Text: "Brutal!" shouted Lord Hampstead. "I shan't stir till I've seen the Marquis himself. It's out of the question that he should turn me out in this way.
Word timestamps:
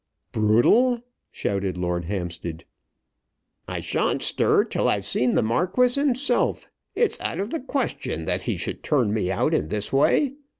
"Brutal!" 0.31 1.01
shouted 1.29 1.77
Lord 1.77 2.05
Hampstead. 2.05 2.65
"I 3.67 3.81
shan't 3.81 4.23
stir 4.23 4.63
till 4.63 4.89
I've 4.89 5.05
seen 5.05 5.35
the 5.35 5.43
Marquis 5.43 5.93
himself. 5.93 6.65
It's 6.95 7.21
out 7.21 7.39
of 7.39 7.51
the 7.51 7.59
question 7.61 8.25
that 8.25 8.41
he 8.49 8.57
should 8.57 8.81
turn 8.81 9.13
me 9.13 9.29
out 9.31 9.53
in 9.53 9.67
this 9.67 9.93
way. 9.93 10.33